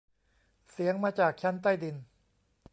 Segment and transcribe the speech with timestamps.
[0.71, 1.95] เสียงมาจากชั้นใต้ดิน